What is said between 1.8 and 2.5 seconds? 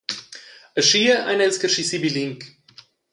si biling.